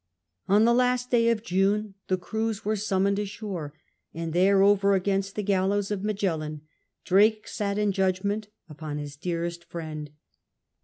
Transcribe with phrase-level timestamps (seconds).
[0.47, 3.75] On the last day of June the crews were summoned ashore,
[4.15, 6.61] and there over against the gallows of Magellan
[7.05, 10.09] Drake sat in judgment upon his dearest friend.